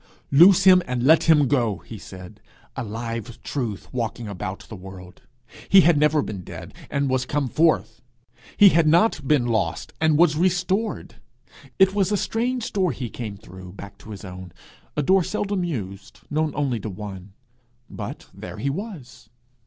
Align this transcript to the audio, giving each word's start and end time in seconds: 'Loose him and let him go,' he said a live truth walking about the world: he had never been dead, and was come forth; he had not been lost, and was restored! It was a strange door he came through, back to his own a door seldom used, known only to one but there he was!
'Loose 0.31 0.63
him 0.63 0.81
and 0.87 1.03
let 1.03 1.25
him 1.25 1.47
go,' 1.47 1.77
he 1.85 1.99
said 1.99 2.41
a 2.75 2.83
live 2.83 3.39
truth 3.43 3.87
walking 3.93 4.27
about 4.27 4.61
the 4.67 4.75
world: 4.75 5.21
he 5.69 5.81
had 5.81 5.95
never 5.95 6.23
been 6.23 6.41
dead, 6.41 6.73
and 6.89 7.07
was 7.07 7.23
come 7.23 7.47
forth; 7.47 8.01
he 8.57 8.69
had 8.69 8.87
not 8.87 9.27
been 9.27 9.45
lost, 9.45 9.93
and 10.01 10.17
was 10.17 10.35
restored! 10.35 11.17
It 11.77 11.93
was 11.93 12.11
a 12.11 12.17
strange 12.17 12.73
door 12.73 12.91
he 12.91 13.11
came 13.11 13.37
through, 13.37 13.73
back 13.73 13.99
to 13.99 14.09
his 14.09 14.25
own 14.25 14.51
a 14.97 15.03
door 15.03 15.23
seldom 15.23 15.63
used, 15.63 16.21
known 16.31 16.51
only 16.55 16.79
to 16.79 16.89
one 16.89 17.33
but 17.87 18.25
there 18.33 18.57
he 18.57 18.71
was! 18.71 19.29